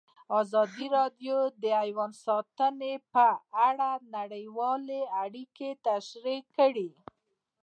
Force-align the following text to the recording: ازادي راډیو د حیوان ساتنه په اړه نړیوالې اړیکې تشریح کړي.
ازادي 0.39 0.85
راډیو 0.97 1.37
د 1.61 1.63
حیوان 1.81 2.11
ساتنه 2.25 2.91
په 3.13 3.27
اړه 3.67 3.89
نړیوالې 4.15 5.01
اړیکې 5.23 5.69
تشریح 5.87 6.41
کړي. 6.57 6.89